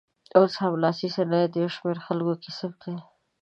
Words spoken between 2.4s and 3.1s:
کسب دی.